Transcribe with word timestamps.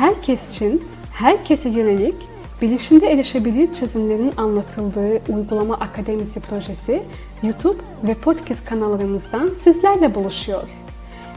herkes 0.00 0.50
için, 0.50 0.84
herkese 1.12 1.68
yönelik 1.68 2.14
bilişimde 2.62 3.06
erişebilir 3.12 3.74
çözümlerin 3.74 4.32
anlatıldığı 4.36 5.32
Uygulama 5.32 5.74
Akademisi 5.74 6.40
projesi 6.40 7.02
YouTube 7.42 7.82
ve 8.04 8.14
podcast 8.14 8.64
kanallarımızdan 8.64 9.48
sizlerle 9.48 10.14
buluşuyor. 10.14 10.68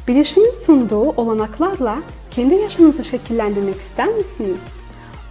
Bilişimin 0.07 0.52
sunduğu 0.52 1.10
olanaklarla 1.10 1.97
kendi 2.31 2.55
yaşınızı 2.55 3.04
şekillendirmek 3.04 3.80
ister 3.80 4.07
misiniz? 4.07 4.62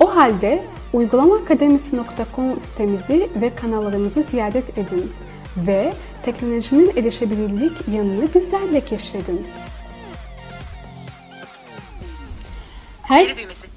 O 0.00 0.16
halde 0.16 0.64
uygulamaakademisi.com 0.92 2.60
sitemizi 2.60 3.28
ve 3.40 3.54
kanallarımızı 3.54 4.22
ziyaret 4.22 4.78
edin 4.78 5.12
ve 5.56 5.92
teknolojinin 6.24 6.92
erişebilirlik 6.96 7.88
yanını 7.88 8.34
bizlerle 8.34 8.80
keşfedin. 8.80 9.46
Her, 13.12 13.34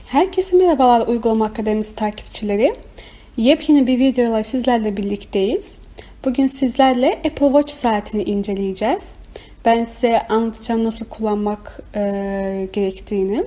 herkese 0.07 0.57
merhabalar 0.57 1.07
Uygulama 1.07 1.45
Akademisi 1.45 1.95
takipçileri. 1.95 2.75
Yepyeni 3.37 3.87
bir 3.87 3.99
videoyla 3.99 4.43
sizlerle 4.43 4.97
birlikteyiz. 4.97 5.81
Bugün 6.25 6.47
sizlerle 6.47 7.13
Apple 7.15 7.45
Watch 7.45 7.73
saatini 7.73 8.23
inceleyeceğiz. 8.23 9.15
Ben 9.65 9.83
size 9.83 10.27
anlatacağım 10.27 10.83
nasıl 10.83 11.05
kullanmak 11.05 11.79
e, 11.95 12.01
gerektiğini. 12.73 13.45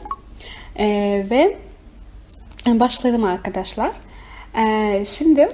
E, 0.77 0.87
ve 1.31 1.57
başlayalım 2.67 3.25
arkadaşlar. 3.25 3.93
E, 4.59 5.05
şimdi 5.05 5.49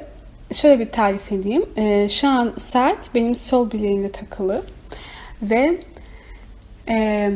şöyle 0.53 0.81
bir 0.81 0.91
tarif 0.91 1.33
edeyim. 1.33 1.65
E, 1.77 2.09
şu 2.09 2.29
an 2.29 2.53
saat 2.57 3.15
benim 3.15 3.35
sol 3.35 3.71
bileğimde 3.71 4.13
takılı. 4.13 4.65
Ve 5.43 5.81
e, 6.89 7.31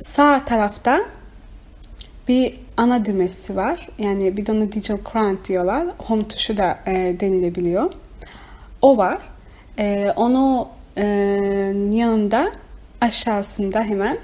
sağ 0.00 0.44
tarafta 0.44 1.19
bir 2.30 2.54
ana 2.76 3.04
düğmesi 3.04 3.56
var. 3.56 3.88
Yani 3.98 4.36
bir 4.36 4.46
de 4.46 4.52
ona 4.52 4.72
Digital 4.72 4.98
Crown 5.12 5.48
diyorlar. 5.48 5.86
Home 5.98 6.28
tuşu 6.28 6.56
da 6.56 6.78
e, 6.86 7.20
denilebiliyor. 7.20 7.92
O 8.82 8.96
var. 8.96 9.18
E, 9.78 10.12
onu 10.16 10.68
e, 10.96 11.04
yanında 11.92 12.52
aşağısında 13.00 13.82
hemen 13.82 14.18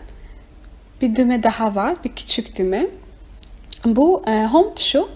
bir 1.03 1.17
düğme 1.17 1.43
daha 1.43 1.75
var. 1.75 1.97
Bir 2.05 2.09
küçük 2.09 2.59
düğme. 2.59 2.87
Bu 3.85 4.23
e, 4.27 4.47
home 4.47 4.75
tuşu 4.75 5.09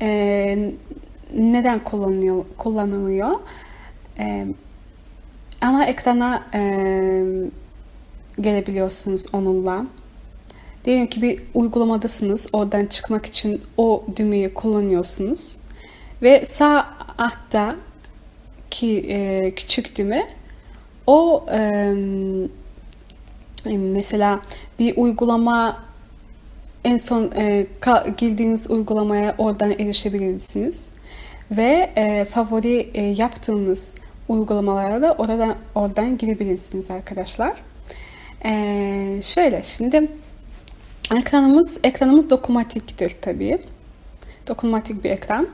e, 0.00 0.72
neden 1.34 1.84
kullanılıyor? 1.84 2.44
kullanılıyor? 2.58 3.40
E, 4.18 4.46
ana 5.60 5.84
ekrana 5.84 6.42
e, 6.54 6.60
gelebiliyorsunuz 8.40 9.26
onunla. 9.32 9.86
Diyelim 10.84 11.06
ki 11.06 11.22
bir 11.22 11.42
uygulamadasınız. 11.54 12.48
Oradan 12.52 12.86
çıkmak 12.86 13.26
için 13.26 13.60
o 13.76 14.04
düğmeyi 14.16 14.54
kullanıyorsunuz. 14.54 15.56
Ve 16.22 16.44
sağ 16.44 16.86
altta 17.18 17.76
ki 18.70 19.06
e, 19.08 19.50
küçük 19.54 19.98
düğme 19.98 20.28
o 21.06 21.46
e, 21.52 21.92
mesela 23.76 24.40
bir 24.78 24.96
uygulama 24.96 25.82
en 26.84 26.96
son 26.96 27.30
e, 27.36 27.66
girdiğiniz 28.16 28.70
uygulamaya 28.70 29.34
oradan 29.38 29.70
erişebilirsiniz. 29.70 30.92
Ve 31.50 31.90
e, 31.96 32.24
favori 32.24 32.90
e, 32.94 33.02
yaptığınız 33.02 33.96
uygulamalara 34.28 35.02
da 35.02 35.12
oradan 35.12 35.56
oradan 35.74 36.18
girebilirsiniz 36.18 36.90
arkadaşlar. 36.90 37.52
E, 38.44 39.20
şöyle 39.22 39.62
şimdi 39.62 40.08
Ekranımız 41.16 41.78
ekranımız 41.84 42.30
dokunmatiktir 42.30 43.16
tabii. 43.22 43.66
Dokunmatik 44.48 45.04
bir 45.04 45.10
ekran. 45.10 45.48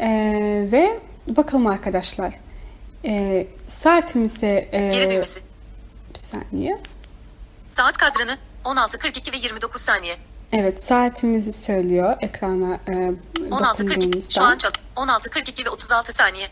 Ee, 0.00 0.68
ve 0.72 1.00
bakalım 1.26 1.66
arkadaşlar. 1.66 2.34
Ee, 3.04 3.46
saatimize 3.66 4.68
e, 4.72 4.88
Geri 4.88 5.10
düğmesi. 5.10 5.40
bir 6.14 6.18
saniye. 6.18 6.78
Saat 7.68 7.96
kadranı 7.96 8.38
16.42 8.64 9.32
ve 9.32 9.36
29 9.36 9.80
saniye. 9.80 10.16
Evet 10.52 10.84
saatimizi 10.84 11.52
söylüyor 11.52 12.16
ekrana 12.20 12.74
e, 12.74 12.92
16.42 13.50 14.34
şu 14.34 14.42
an 14.42 14.58
çal. 14.58 14.70
16.42 14.96 15.64
ve 15.64 15.70
36 15.70 16.12
saniye. 16.12 16.48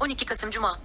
12 0.00 0.26
Kasım 0.26 0.50
Cuma. 0.50 0.78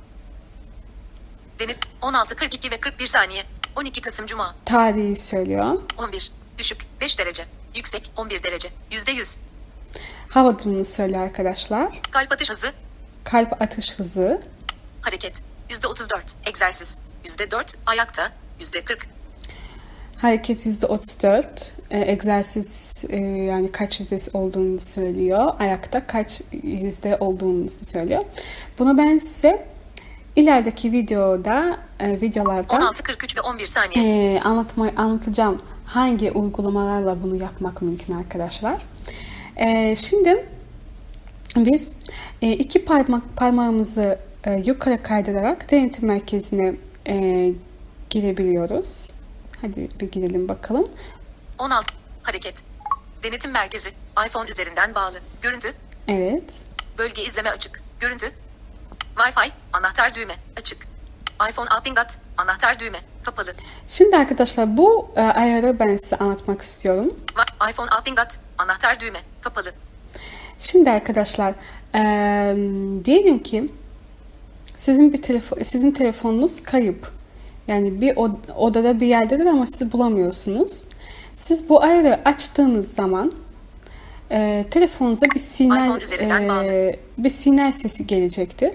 Denir 1.60 1.78
16.42 2.02 2.72
ve 2.72 2.80
41 2.80 3.08
saniye. 3.08 3.44
12 3.76 4.02
Kasım 4.02 4.26
Cuma. 4.26 4.56
Tarihi 4.66 5.16
söylüyor. 5.16 5.82
11. 5.98 6.32
Düşük 6.59 6.78
5 7.02 7.20
derece. 7.20 7.44
Yüksek 7.75 8.12
11 8.18 8.44
derece. 8.44 8.70
%100. 8.92 9.38
Hava 10.30 10.59
durumunu 10.59 10.86
söylüyor 10.86 11.22
arkadaşlar. 11.22 12.02
Kalp 12.12 12.31
atış 12.31 12.50
hızı. 12.50 12.72
Kalp 13.24 13.62
atış 13.62 13.94
hızı. 14.00 14.42
Hareket. 15.02 15.42
%34. 15.69 16.19
Egzersiz. 16.46 16.98
%4. 17.25 17.75
Ayakta. 17.86 18.31
%40. 18.59 18.98
Hareket 20.18 20.66
%34. 20.66 21.46
E, 21.90 22.12
egzersiz 22.12 23.03
e, 23.09 23.18
yani 23.19 23.72
kaç 23.72 24.00
yüzde 24.00 24.18
olduğunu 24.34 24.80
söylüyor. 24.80 25.53
Ayakta 25.59 26.08
kaç 26.08 26.42
yüzde 26.64 27.18
olduğunu 27.19 27.69
söylüyor. 27.69 28.25
Bunu 28.80 28.98
ben 28.98 29.18
size 29.18 29.68
ilerideki 30.36 30.92
videoda 30.92 31.80
e, 32.00 32.22
videolarda 32.22 32.74
16.43 32.75 33.38
ve 33.38 33.42
11 33.42 33.66
saniye. 33.68 34.34
e, 34.36 34.40
anlatmayı 34.42 34.94
anlatacağım. 34.96 35.62
Hangi 35.90 36.32
uygulamalarla 36.32 37.24
bunu 37.24 37.36
yapmak 37.36 37.82
mümkün 37.82 38.14
arkadaşlar. 38.14 38.82
E, 39.56 39.96
şimdi 39.96 40.46
biz 41.56 41.98
e, 42.42 42.52
iki 42.52 42.86
parmak 42.86 43.24
parmağımızı 43.36 44.20
e, 44.44 44.52
yukarı 44.52 45.04
kaydırarak 45.04 45.72
denetim 45.72 46.08
merkezine 46.08 46.76
e, 47.08 47.16
girebiliyoruz. 48.10 49.12
Hadi 49.62 49.90
bir 50.00 50.12
girelim 50.12 50.48
bakalım. 50.48 50.88
16. 51.58 51.94
Hareket. 52.24 52.64
Denetim 53.24 53.52
merkezi. 53.52 53.90
iPhone 54.28 54.50
üzerinden 54.50 54.96
bağlı. 54.96 55.20
Görüntü. 55.42 55.74
Evet. 56.08 56.66
Bölge 56.98 57.24
izleme 57.24 57.50
açık. 57.50 57.82
Görüntü. 58.00 58.32
Wi-Fi. 59.16 59.52
Anahtar 59.74 60.16
düğme. 60.16 60.36
Açık. 60.58 60.88
iPhone 61.50 61.70
Appingat. 61.70 62.18
Anahtar 62.38 62.80
düğme. 62.80 63.00
Kapalı. 63.30 63.54
Şimdi 63.88 64.18
arkadaşlar 64.18 64.78
bu 64.78 65.08
e, 65.16 65.22
ayarı 65.22 65.80
ben 65.80 65.96
size 65.96 66.16
anlatmak 66.16 66.62
istiyorum. 66.62 67.14
İPhone 67.70 67.90
Appingat. 67.90 68.40
Anahtar 68.58 69.00
düğme. 69.00 69.20
Kapalı. 69.42 69.72
Şimdi 70.60 70.92
arkadaşlar 70.92 71.54
e, 71.96 72.02
diyelim 73.06 73.40
ki 73.44 73.70
sizin 74.76 75.14
bir 75.14 75.22
telefon 75.22 75.62
sizin 75.64 75.92
telefonunuz 75.92 76.64
kayıp. 76.64 77.12
Yani 77.68 78.02
bir 78.02 78.16
od- 78.16 78.52
odada 78.56 79.00
bir 79.00 79.08
yerdedir 79.08 79.46
ama 79.46 79.66
siz 79.66 79.94
bulamıyorsunuz. 79.94 80.84
Siz 81.36 81.70
bu 81.70 81.84
ayarı 81.84 82.20
açtığınız 82.26 82.94
zaman 82.94 83.34
e, 84.32 84.66
telefonunuza 84.72 85.26
bir 85.36 85.40
sinyal 85.40 86.02
e, 86.66 87.00
bir 87.18 87.30
sinyal 87.30 87.72
sesi 87.72 88.08
gelecektir. 88.08 88.72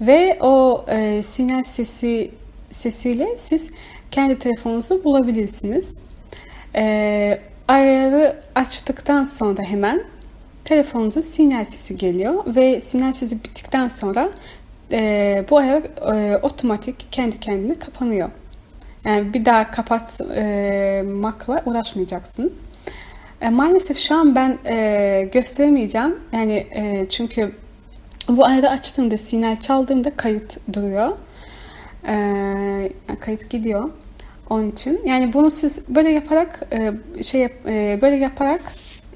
Ve 0.00 0.38
o 0.40 0.84
e, 0.88 1.22
sinyal 1.22 1.62
sesi 1.62 2.30
sesiyle 2.70 3.38
siz 3.38 3.70
kendi 4.10 4.38
telefonunuzu 4.38 5.04
bulabilirsiniz. 5.04 5.98
E, 6.74 7.40
ayarı 7.68 8.36
açtıktan 8.54 9.24
sonra 9.24 9.62
hemen 9.62 10.02
telefonunuza 10.64 11.22
sinyal 11.22 11.64
sesi 11.64 11.96
geliyor 11.96 12.44
ve 12.46 12.80
sinyal 12.80 13.12
sesi 13.12 13.44
bittikten 13.44 13.88
sonra 13.88 14.30
e, 14.92 15.44
bu 15.50 15.58
ayar 15.58 15.82
e, 16.14 16.36
otomatik 16.36 17.12
kendi 17.12 17.40
kendine 17.40 17.78
kapanıyor. 17.78 18.30
Yani 19.04 19.34
bir 19.34 19.44
daha 19.44 19.70
kapatmakla 19.70 21.62
uğraşmayacaksınız. 21.66 22.64
E, 23.40 23.50
maalesef 23.50 23.98
şu 23.98 24.14
an 24.14 24.34
ben 24.34 24.58
e, 24.66 25.28
gösteremeyeceğim. 25.32 26.18
Yani 26.32 26.66
e, 26.70 27.06
çünkü 27.08 27.52
bu 28.28 28.44
ayarı 28.44 28.70
açtığımda 28.70 29.16
sinyal 29.16 29.60
çaldığımda 29.60 30.16
kayıt 30.16 30.56
duruyor. 30.72 31.16
E, 32.04 32.12
yani 33.08 33.18
kayıt 33.20 33.50
gidiyor. 33.50 33.90
Onun 34.50 34.70
için 34.70 35.00
yani 35.06 35.32
bunu 35.32 35.50
siz 35.50 35.88
böyle 35.88 36.10
yaparak 36.10 36.60
e, 36.72 36.92
şey 37.22 37.40
yap- 37.40 37.66
e, 37.66 37.98
böyle 38.02 38.16
yaparak 38.16 38.62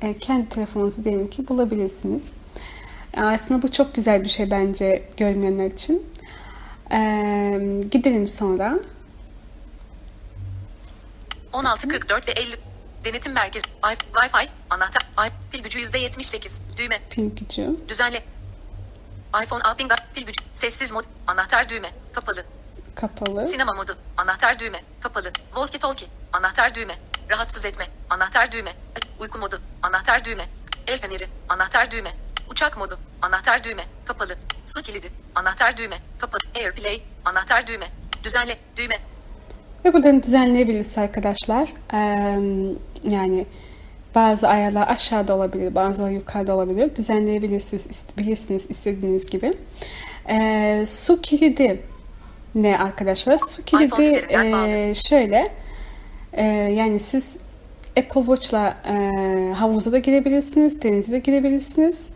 e, 0.03 0.19
kendi 0.19 0.49
telefonunuzu 0.49 1.05
diyelim 1.05 1.31
ki 1.31 1.49
bulabilirsiniz. 1.49 2.35
E, 3.17 3.21
Aslında 3.21 3.63
bu 3.63 3.73
çok 3.73 3.95
güzel 3.95 4.25
bir 4.25 4.29
şey 4.29 4.51
bence 4.51 5.09
görmeyenler 5.17 5.67
için. 5.71 6.07
E, 6.93 6.99
gidelim 7.91 8.27
sonra. 8.27 8.79
16.44 11.53 12.29
ve 12.29 12.33
50. 12.33 12.57
Denetim 13.05 13.33
merkezi. 13.33 13.65
Wi- 13.83 14.05
Wi-Fi. 14.15 14.49
Anahtar. 14.71 15.03
Pil 15.53 15.63
gücü 15.63 15.79
%78. 15.79 16.59
Düğme. 16.79 16.99
Pil 17.11 17.31
gücü. 17.37 17.77
Düzenle. 17.89 18.23
iPhone 19.45 19.63
Appingat. 19.63 20.15
Pil 20.15 20.27
gücü. 20.27 20.45
Sessiz 20.55 20.93
mod. 20.93 21.05
Anahtar 21.27 21.69
düğme. 21.69 21.89
Kapalı. 22.13 22.45
Kapalı. 22.95 23.45
Sinema 23.45 23.73
modu. 23.73 23.97
Anahtar 24.17 24.59
düğme. 24.59 24.79
Kapalı. 25.01 25.31
Walkie 25.55 25.79
talkie. 25.79 26.09
Anahtar 26.33 26.75
düğme. 26.75 26.95
Rahatsız 27.31 27.65
etme. 27.65 27.85
Anahtar 28.11 28.53
düğme. 28.53 28.71
Uyku 29.21 29.39
modu. 29.39 29.61
Anahtar 29.83 30.25
düğme. 30.25 30.45
El 30.87 30.99
feneri. 30.99 31.25
Anahtar 31.49 31.91
düğme. 31.91 32.11
Uçak 32.51 32.79
modu. 32.79 32.99
Anahtar 33.23 33.65
düğme. 33.65 33.83
Kapalı. 34.05 34.37
Su 34.67 34.83
kilidi. 34.83 35.11
Anahtar 35.35 35.77
düğme. 35.77 35.97
Kapalı. 36.19 36.41
Airplay. 36.57 37.03
Anahtar 37.25 37.67
düğme. 37.67 37.87
Düzenle. 38.25 38.57
Düğme. 38.77 38.99
Ve 39.85 39.93
buradan 39.93 40.23
düzenleyebiliriz 40.23 40.99
arkadaşlar. 40.99 41.69
Ee, 41.93 41.99
yani 43.11 43.47
bazı 44.15 44.49
ayarlar 44.49 44.89
aşağıda 44.89 45.35
olabilir, 45.37 45.75
bazıları 45.75 46.13
yukarıda 46.13 46.55
olabilir. 46.57 46.97
Düzenleyebilirsiniz, 46.97 47.87
ist- 47.87 48.19
bilirsiniz 48.19 48.71
istediğiniz 48.71 49.27
gibi. 49.31 49.59
Ee, 50.31 50.85
su 50.87 51.21
kilidi 51.21 51.83
ne 52.55 52.79
arkadaşlar? 52.79 53.39
Su 53.39 53.65
kilidi 53.65 54.03
e, 54.31 54.95
şöyle. 54.95 55.49
e, 56.33 56.45
yani 56.47 57.01
siz 57.01 57.41
Apple 57.99 58.21
Watch'la 58.21 58.77
e, 58.89 58.95
havuza 59.53 59.93
da 59.93 59.99
girebilirsiniz, 59.99 60.83
denize 60.83 61.13
de 61.13 61.19
girebilirsiniz. 61.19 62.11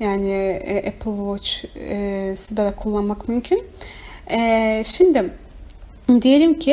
Yani 0.00 0.30
e, 0.64 0.88
Apple 0.88 1.10
Watch 1.38 1.76
e, 1.76 2.36
suda 2.36 2.64
da 2.64 2.76
kullanmak 2.76 3.28
mümkün. 3.28 3.64
E, 4.30 4.82
şimdi 4.84 5.30
diyelim 6.22 6.58
ki 6.58 6.72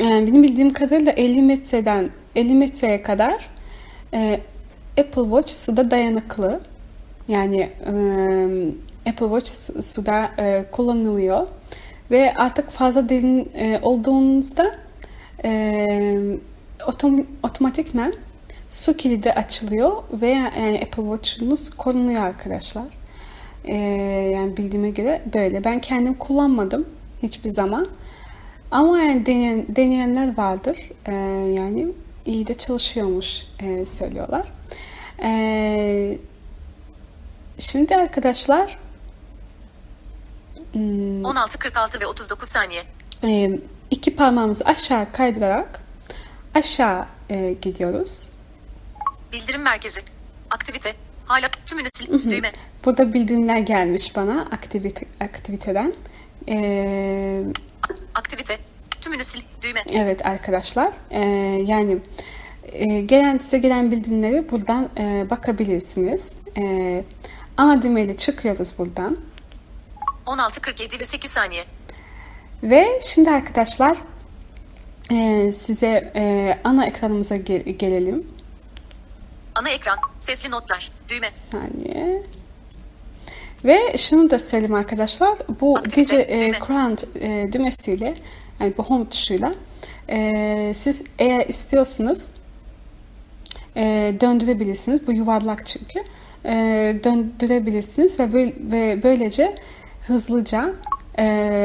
e, 0.00 0.04
benim 0.04 0.42
bildiğim 0.42 0.72
kadarıyla 0.72 1.12
50 1.12 1.42
metreden 1.42 2.10
50 2.34 2.54
metreye 2.54 3.02
kadar 3.02 3.46
e, 4.14 4.40
Apple 5.00 5.22
Watch 5.22 5.50
suda 5.52 5.90
dayanıklı. 5.90 6.60
Yani 7.28 7.60
e, 7.60 7.90
Apple 9.10 9.26
Watch 9.26 9.48
su- 9.48 9.82
suda 9.82 10.30
e, 10.38 10.64
kullanılıyor 10.72 11.46
ve 12.12 12.32
artık 12.34 12.70
fazla 12.70 13.08
derin 13.08 13.50
e, 13.54 13.78
olduğunuzda 13.82 14.74
e, 15.44 16.18
otom, 16.86 17.26
otomatikmen 17.42 18.14
su 18.70 18.96
kilidi 18.96 19.32
açılıyor 19.32 20.02
ve 20.12 20.28
yani 20.28 20.80
Apple 20.84 21.02
Watch'unuz 21.02 21.70
korunuyor 21.70 22.22
arkadaşlar. 22.22 22.84
E, 23.64 23.76
yani 24.34 24.56
bildiğime 24.56 24.90
göre 24.90 25.22
böyle. 25.34 25.64
Ben 25.64 25.80
kendim 25.80 26.14
kullanmadım 26.14 26.86
hiçbir 27.22 27.50
zaman. 27.50 27.88
Ama 28.70 28.98
yani 28.98 29.26
deneyen, 29.26 29.64
deneyenler 29.68 30.36
vardır. 30.36 30.90
E, 31.06 31.12
yani 31.52 31.88
iyi 32.26 32.46
de 32.46 32.54
çalışıyormuş 32.54 33.46
e, 33.60 33.86
söylüyorlar. 33.86 34.46
E, 35.22 36.18
şimdi 37.58 37.96
arkadaşlar 37.96 38.78
hmm, 40.72 41.24
16, 41.24 41.58
46 41.58 42.00
ve 42.00 42.06
39 42.06 42.48
saniye. 42.48 42.82
e, 43.24 43.50
iki 43.90 44.16
parmağımızı 44.16 44.64
aşağı 44.64 45.12
kaydırarak 45.12 45.80
aşağı 46.54 47.06
e, 47.30 47.52
gidiyoruz. 47.62 48.28
Bildirim 49.32 49.62
merkezi. 49.62 50.00
Aktivite. 50.50 50.92
Hala 51.26 51.48
tümünü 51.66 51.88
sil. 51.96 52.06
Düğme. 52.30 52.52
Burada 52.84 53.14
bildirimler 53.14 53.58
gelmiş 53.58 54.16
bana 54.16 54.40
aktivite, 54.50 55.06
aktiviteden. 55.20 55.92
E, 56.48 57.42
Aktivite. 58.14 58.58
Tümünü 59.00 59.24
sil. 59.30 59.42
Düğme. 59.62 59.82
evet 59.92 60.26
arkadaşlar 60.26 60.92
e, 61.10 61.20
yani 61.66 61.98
e, 62.64 63.00
gelen 63.00 63.38
size 63.38 63.58
gelen 63.58 63.90
bildirimleri 63.90 64.50
buradan 64.50 64.88
e, 64.98 65.30
bakabilirsiniz. 65.30 66.38
E, 66.58 67.04
ana 67.56 67.82
düğmeyle 67.82 68.16
çıkıyoruz 68.16 68.78
buradan. 68.78 69.16
16, 70.26 70.60
47 70.60 71.00
ve 71.00 71.06
8 71.06 71.30
saniye. 71.30 71.64
Ve 72.62 73.00
şimdi 73.04 73.30
arkadaşlar 73.30 73.98
e, 75.12 75.52
size 75.52 76.12
e, 76.16 76.58
ana 76.64 76.86
ekranımıza 76.86 77.36
gel- 77.36 77.62
gelelim. 77.62 78.26
Ana 79.54 79.70
ekran. 79.70 79.98
Sesli 80.20 80.50
notlar. 80.50 80.92
Düğme. 81.08 81.32
Saniye. 81.32 82.22
Ve 83.64 83.98
şunu 83.98 84.30
da 84.30 84.38
söyleyeyim 84.38 84.74
arkadaşlar. 84.74 85.38
Bu 85.60 85.78
Aktivite, 85.78 86.28
DJ 86.28 86.30
e. 86.32 86.52
Command 86.66 86.98
e, 87.20 87.52
düğmesiyle 87.52 88.14
yani 88.60 88.74
bu 88.78 88.82
home 88.82 89.08
tuşuyla 89.08 89.54
e, 90.08 90.72
siz 90.74 91.04
eğer 91.18 91.46
istiyorsanız 91.46 92.32
e, 93.76 94.14
döndürebilirsiniz. 94.20 95.06
Bu 95.06 95.12
yuvarlak 95.12 95.66
çünkü. 95.66 95.98
E, 96.44 96.52
döndürebilirsiniz 97.04 98.20
ve, 98.20 98.32
böyle, 98.32 98.52
ve 98.58 99.02
böylece 99.02 99.54
hızlıca 100.06 100.74
e, 101.18 101.24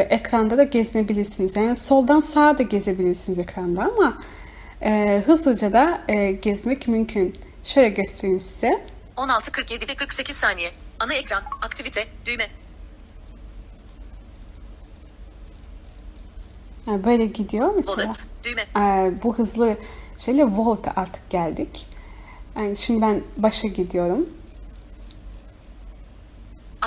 ekranda 0.10 0.58
da 0.58 0.64
gezinebilirsiniz. 0.64 1.56
Yani 1.56 1.76
soldan 1.76 2.20
sağa 2.20 2.58
da 2.58 2.64
gezebilirsiniz 2.64 3.40
ekranda 3.40 3.84
ama 3.96 4.18
e, 4.82 5.24
hızlıca 5.26 5.74
da 5.74 6.02
e, 6.08 6.32
gezmek 6.32 6.88
mümkün. 6.88 7.36
Şöyle 7.64 7.90
göstereyim 7.90 8.42
size. 8.42 8.86
16, 9.18 9.52
47 9.52 9.88
ve 9.88 9.96
48 9.96 10.36
saniye. 10.36 10.72
Ana 11.00 11.14
ekran. 11.14 11.44
Aktivite. 11.62 12.06
Düğme. 12.26 12.48
Yani 16.88 17.04
böyle 17.06 17.26
gidiyor 17.26 17.74
mesela. 17.76 17.98
Bullet. 17.98 18.26
Düğme. 18.44 18.62
Ee, 18.78 19.12
bu 19.24 19.38
hızlı 19.38 19.78
şeyle 20.18 20.46
Volt'a 20.46 20.94
artık 20.96 21.30
geldik. 21.30 21.88
Yani 22.56 22.78
şimdi 22.78 23.02
ben 23.02 23.22
başa 23.38 23.68
gidiyorum. 23.68 24.30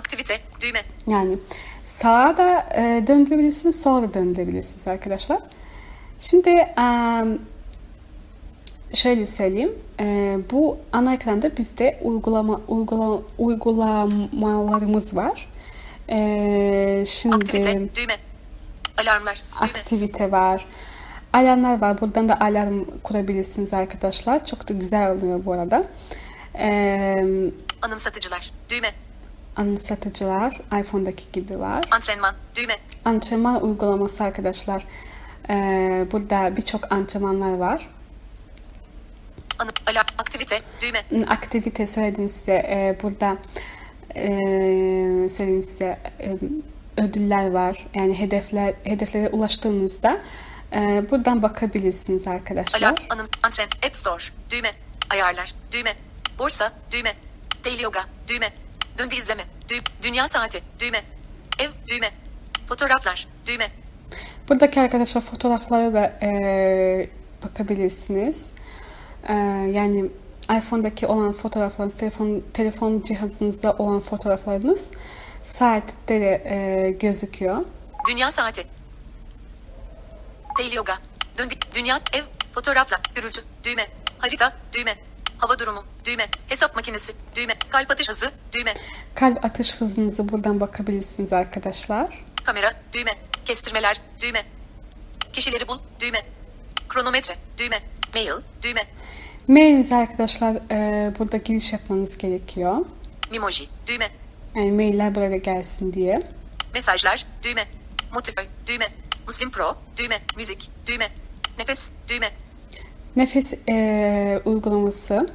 Aktivite. 0.01 0.41
Düğme. 0.61 0.83
Yani 1.07 1.39
sağa 1.85 2.37
da 2.37 2.69
e, 2.75 3.07
döndürebilirsiniz, 3.07 3.83
sola 3.83 4.03
da 4.03 4.15
döndürebilirsiniz 4.15 4.89
arkadaşlar. 4.89 5.39
Şimdi 6.19 6.49
em, 6.51 7.39
şöyle 8.95 9.27
söyleyeyim. 9.27 9.73
E, 10.01 10.39
bu 10.51 10.79
ana 10.93 11.15
ekranda 11.15 11.57
bizde 11.57 12.01
uygulama 12.03 12.61
uygula, 12.69 13.23
uygulamalarımız 13.39 15.17
var. 15.17 15.49
E, 16.09 17.05
şimdi 17.07 17.37
Aktivite. 17.37 17.73
Düğme. 17.73 18.17
Alarmlar. 18.99 19.43
Düğme. 19.61 19.71
aktivite 19.71 20.33
var. 20.33 20.67
Alarmlar 21.33 21.81
var. 21.81 22.01
Buradan 22.01 22.29
da 22.29 22.41
alarm 22.41 22.85
kurabilirsiniz 23.03 23.75
arkadaşlar. 23.75 24.47
Çok 24.47 24.69
da 24.69 24.75
güzel 24.75 25.11
oluyor 25.11 25.45
bu 25.45 25.53
arada. 25.53 25.85
Ee, 26.59 27.25
Anımsatıcılar. 27.83 28.51
Düğme. 28.71 28.89
Anımsatıcılar 29.57 30.61
iPhone'daki 30.81 31.25
gibi 31.33 31.61
var. 31.61 31.85
Antrenman. 31.91 32.35
Düğme. 32.57 32.77
Antrenman 33.05 33.65
uygulaması 33.65 34.25
arkadaşlar. 34.25 34.85
Ee, 35.51 36.07
burada 36.13 36.57
birçok 36.57 36.93
antrenmanlar 36.93 37.55
var. 37.55 37.89
Anı. 39.59 39.71
Alarm. 39.87 40.07
Aktivite. 40.19 40.61
Düğme. 40.83 41.25
Aktivite 41.27 41.87
söyledim 41.87 42.29
size. 42.29 42.53
Ee, 42.53 42.99
burada 43.03 43.37
ee, 44.17 45.29
söyleyeyim 45.31 45.63
size 45.63 45.99
ee, 46.21 46.39
ödüller 46.97 47.51
var. 47.51 47.87
Yani 47.95 48.19
hedefler 48.19 48.75
hedeflere 48.85 49.29
ulaştığınızda 49.29 50.21
ee, 50.73 51.05
buradan 51.11 51.43
bakabilirsiniz 51.43 52.27
arkadaşlar. 52.27 52.83
Alarm. 52.83 52.95
Anım. 53.11 53.27
Antren. 53.43 53.69
App 53.87 53.97
Store. 53.97 54.23
Düğme. 54.51 54.71
Ayarlar. 55.11 55.55
Düğme. 55.73 55.95
Borsa. 56.39 56.73
Düğme. 56.93 57.15
Daily 57.65 57.83
Yoga. 57.83 58.05
Düğme. 58.29 58.53
Döngü 59.01 59.17
izleme. 59.17 59.43
Düğme. 59.69 59.81
Dünya 60.03 60.29
saati. 60.29 60.63
Düğme. 60.81 61.03
Ev. 61.59 61.69
Düğme. 61.89 62.11
Fotoğraflar. 62.69 63.29
Düğme. 63.47 63.69
Buradaki 64.49 64.81
arkadaşlar 64.81 65.21
fotoğraflara 65.23 65.93
da 65.93 66.19
eee, 66.23 67.11
bakabilirsiniz. 67.45 68.53
Eee, 69.29 69.35
yani 69.73 70.05
iPhone'daki 70.59 71.07
olan 71.07 71.33
fotoğraflarınız, 71.33 71.97
telefon 71.97 72.45
telefon 72.55 73.01
cihazınızda 73.01 73.73
olan 73.73 74.01
fotoğraflarınız 74.01 74.91
saatte 75.43 76.21
de 76.21 76.43
eee, 76.45 76.91
gözüküyor. 76.91 77.65
Dünya 78.09 78.33
saati. 78.33 78.67
Daily 80.59 80.75
Yoga. 80.75 80.99
Döngü. 81.39 81.55
Dünya. 81.75 82.01
Ev. 82.13 82.23
Fotoğraflar. 82.55 83.01
Gürültü. 83.15 83.45
Düğme. 83.65 83.87
Harita. 84.19 84.53
Düğme. 84.73 84.97
Hava 85.41 85.59
durumu. 85.59 85.85
Düğme. 86.05 86.27
Hesap 86.49 86.77
makinesi. 86.77 87.13
Düğme. 87.37 87.55
Kalp 87.71 87.91
atış 87.91 88.09
hızı. 88.09 88.31
Düğme. 88.53 88.75
Kalp 89.15 89.45
atış 89.45 89.77
hızınızı 89.77 90.29
buradan 90.29 90.61
bakabilirsiniz 90.61 91.33
arkadaşlar. 91.33 92.25
Kamera. 92.45 92.75
Düğme. 92.93 93.11
Kestirmeler. 93.47 94.01
Düğme. 94.21 94.43
Kişileri 95.33 95.69
bul. 95.69 95.79
Düğme. 96.01 96.23
Kronometre. 96.89 97.37
Düğme. 97.59 97.81
Mail. 98.15 98.43
Düğme. 98.63 98.83
Mailinize 99.49 99.95
arkadaşlar 99.95 100.55
eee, 100.71 101.15
burada 101.19 101.37
giriş 101.37 101.73
yapmanız 101.73 102.19
gerekiyor. 102.19 102.77
Mimoji. 103.31 103.69
Düğme. 103.87 104.11
Yani 104.55 104.73
mailler 104.73 105.15
buraya 105.15 105.37
gelsin 105.37 105.93
diye. 105.93 106.23
Mesajlar. 106.75 107.27
Düğme. 107.43 107.67
Motify. 108.13 108.41
Düğme. 108.67 108.89
Muslim 109.27 109.51
Pro. 109.51 109.77
Düğme. 109.97 110.21
Müzik. 110.37 110.71
Düğme. 110.87 111.09
Nefes. 111.59 111.91
Düğme. 112.09 112.31
Nefes 113.17 113.55
eee, 113.69 114.43
uygulaması. 114.45 115.27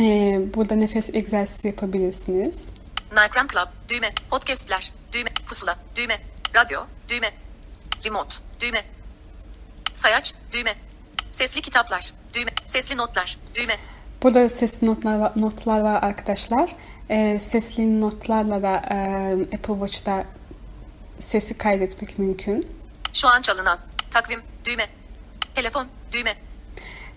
Eee, 0.00 0.40
burada 0.54 0.74
nefes 0.74 1.10
egzersizi 1.14 1.66
yapabilirsiniz. 1.68 2.72
Nightcram 3.12 3.46
Club. 3.48 3.68
Düğme. 3.88 4.12
Podcastler. 4.30 4.92
Düğme. 5.12 5.30
Pusula. 5.48 5.76
Düğme. 5.96 6.18
Radyo. 6.54 6.80
Düğme. 7.08 7.30
Remote. 8.04 8.34
Düğme. 8.60 8.84
Sayaç. 9.94 10.34
Düğme. 10.52 10.74
Sesli 11.32 11.62
kitaplar. 11.62 12.12
Düğme. 12.34 12.50
Sesli 12.66 12.96
notlar. 12.96 13.38
Düğme. 13.54 13.76
Burada 14.22 14.48
sesli 14.48 14.86
notlar 14.86 15.18
var, 15.18 15.32
notlar 15.36 15.80
var 15.80 16.02
arkadaşlar. 16.02 16.76
Ee, 17.10 17.38
sesli 17.38 18.00
notlarla 18.00 18.62
da 18.62 18.76
e, 18.76 18.96
Apple 19.56 19.74
Watch'ta 19.74 20.24
sesi 21.18 21.58
kaydetmek 21.58 22.18
mümkün. 22.18 22.66
Şu 23.12 23.28
an 23.28 23.42
çalınan. 23.42 23.78
Takvim. 24.12 24.40
Düğme. 24.64 24.86
Telefon. 25.54 25.86
Düğme. 26.12 26.34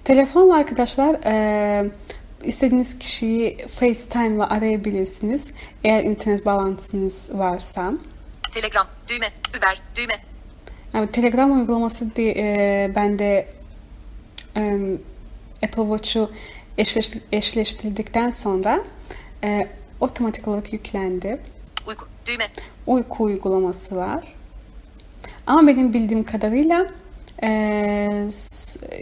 Telefonla 0.04 0.56
arkadaşlar 0.56 1.16
e, 1.26 1.92
istediğiniz 2.44 3.00
kişiyi 3.00 3.58
FaceTime 3.68 4.36
ile 4.36 4.44
arayabilirsiniz. 4.44 5.52
Eğer 5.84 6.04
internet 6.04 6.46
bağlantınız 6.46 7.32
varsa. 7.34 7.94
Telegram. 8.54 8.88
Düğme. 9.08 9.28
Uber. 9.58 9.82
Düğme. 9.96 10.16
Yani 10.94 11.12
Telegram 11.12 11.60
uygulaması 11.60 12.16
di, 12.16 12.30
e, 12.38 12.92
bende 12.96 13.48
e, 14.56 14.62
Apple 15.64 15.84
Watch'u 15.84 16.32
eşleş, 16.78 17.14
eşleştirdikten 17.32 18.30
sonra 18.30 18.84
e, 19.44 19.68
otomatik 20.00 20.48
olarak 20.48 20.74
yüklendi. 20.74 21.40
Uyku. 21.88 22.06
Düğme. 22.26 22.48
Uyku 22.88 23.24
uygulaması 23.24 23.96
var. 23.96 24.34
Ama 25.48 25.68
benim 25.68 25.94
bildiğim 25.94 26.24
kadarıyla 26.24 26.88
e, 27.44 27.48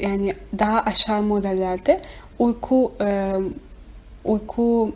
yani 0.01 0.31
daha 0.59 0.81
aşağı 0.81 1.21
modellerde 1.21 2.01
uyku 2.39 2.93
e, 3.01 3.35
uyku 4.23 4.95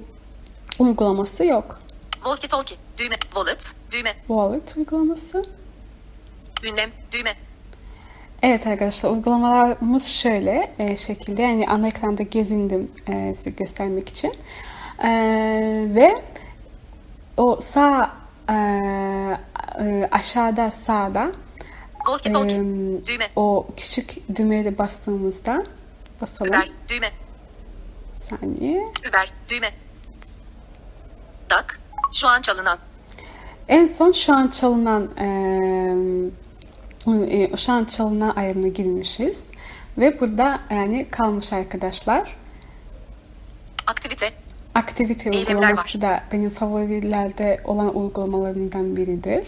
uygulaması 0.79 1.45
yok. 1.45 1.81
Walkie 2.13 2.48
talkie. 2.48 2.77
Düğme. 2.98 3.15
Wallet. 3.19 3.74
Düğme. 3.91 4.13
Wallet 4.27 4.77
uygulaması. 4.77 5.45
Ünlem. 6.63 6.89
Düğme. 7.12 7.33
Evet 8.41 8.67
arkadaşlar 8.67 9.10
uygulamalarımız 9.10 10.07
şöyle 10.07 10.71
e, 10.79 10.98
şekilde 10.98 11.41
yani 11.41 11.65
ana 11.67 11.88
ekranda 11.88 12.24
gezindim 12.24 12.91
e, 13.07 13.36
size 13.36 13.50
göstermek 13.50 14.10
için 14.10 14.33
E, 15.03 15.10
ve 15.95 16.21
o 17.38 17.57
sağ 17.62 18.12
e, 18.50 18.53
e, 19.79 20.10
aşağıda 20.12 20.71
sağda 20.71 21.31
Walkie 22.05 22.31
talkie. 22.31 22.55
Em, 22.58 23.05
Düğme. 23.08 23.27
o 23.36 23.67
küçük 23.77 24.38
düğmeye 24.38 24.65
de 24.65 24.77
bastığımızda 24.77 25.63
basalım 26.22 26.51
Uber. 26.51 26.70
Düğme. 26.89 27.12
saniye 28.15 28.88
Uber. 29.10 29.34
Düğme. 29.50 29.72
Tak. 31.50 31.79
Şu 32.13 32.27
an 32.27 32.41
çalınan. 32.41 32.77
en 33.67 33.86
son 33.86 34.12
şu 34.12 34.34
an 34.34 34.48
çalınan 34.48 35.10
e, 35.17 35.27
şu 37.58 37.72
an 37.72 37.86
çalınan 37.86 38.36
ayarına 38.36 38.67
girmişiz 38.67 39.51
ve 39.98 40.20
burada 40.20 40.60
yani 40.70 41.10
kalmış 41.10 41.53
arkadaşlar 41.53 42.36
Aktivite. 43.88 44.31
Aktivite 44.75 45.29
Eylemler 45.29 45.53
uygulaması 45.53 46.01
da 46.01 46.24
benim 46.31 46.50
favorilerde 46.50 47.62
olan 47.63 47.96
uygulamalarından 47.96 48.96
biridir. 48.96 49.43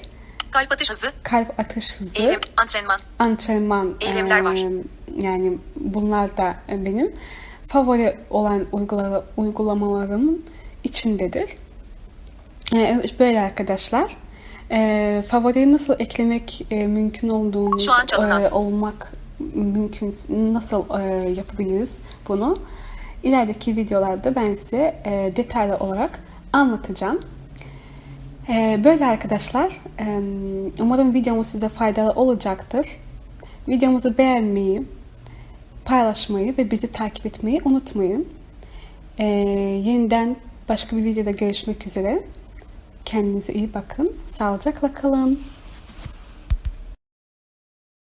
Kalp 0.54 0.72
atış 0.72 0.90
hızı. 0.92 1.12
Kalp 1.24 1.60
atış 1.60 1.96
hızı, 2.00 2.22
Eylem. 2.22 2.40
Antrenman. 2.58 3.00
antrenman 3.20 3.94
Eylemler 4.02 4.42
var. 4.42 4.54
eee, 4.54 4.70
yani 5.22 5.58
bunlar 5.76 6.38
da 6.38 6.56
benim 6.70 7.12
favori 7.68 8.18
olan 8.30 8.66
uygula- 8.72 9.24
uygulamalarımın 9.38 10.46
içindedir. 10.84 11.48
Eee, 12.74 13.04
böyle 13.20 13.42
arkadaşlar. 13.42 14.18
Eee 14.72 15.22
favoriyi 15.22 15.74
nasıl 15.74 15.96
eklemek 16.00 16.66
eee, 16.72 16.88
mümkün 16.88 17.30
olduğunu 17.30 17.80
Şu 17.82 17.94
an 17.94 18.06
çalınan. 18.06 18.42
eee, 18.42 18.50
olmak 18.52 19.12
mümkün 19.54 20.16
nasıl 20.54 21.00
eee, 21.00 21.30
yapabiliriz 21.30 22.02
bunu 22.28 22.58
ilerideki 23.24 23.76
videolarda 23.76 24.36
ben 24.36 24.54
size 24.54 25.02
eee, 25.06 25.36
detaylı 25.36 25.76
olarak 25.78 26.20
anlatacağım. 26.54 27.20
Ee, 28.50 28.82
Böyle 28.84 29.06
arkadaşlar, 29.06 29.82
em, 29.98 30.26
umarım 30.80 31.14
videomuz 31.14 31.48
size 31.48 31.70
faydalı 31.70 32.12
olacaktır. 32.12 32.88
Videomuzu 33.68 34.18
beğenmeyi, 34.18 34.84
paylaşmayı 35.86 36.58
ve 36.58 36.72
bizi 36.72 36.92
takip 36.92 37.26
etmeyi 37.26 37.62
unutmayın. 37.66 38.28
Ee, 39.18 39.26
yeniden 39.84 40.36
başka 40.70 40.98
bir 40.98 41.04
videoda 41.04 41.32
görüşmek 41.32 41.88
üzere. 41.88 42.24
Kendinize 43.06 43.54
iyi 43.54 43.74
bakın. 43.74 44.14
Sağlıcakla 44.28 44.94
kalın. 44.94 45.40